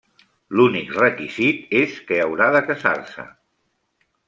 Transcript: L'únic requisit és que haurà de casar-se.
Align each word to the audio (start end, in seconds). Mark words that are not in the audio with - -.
L'únic 0.59 0.89
requisit 1.01 1.77
és 1.83 2.01
que 2.09 2.19
haurà 2.25 2.49
de 2.57 2.65
casar-se. 2.73 3.29